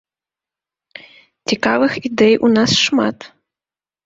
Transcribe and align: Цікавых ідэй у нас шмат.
Цікавых 1.53 1.91
ідэй 2.09 2.35
у 2.49 2.53
нас 2.57 2.71
шмат. 2.87 3.17